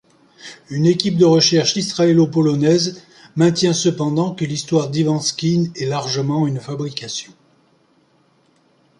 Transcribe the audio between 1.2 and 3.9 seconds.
recherche israélo-polonaise maintient,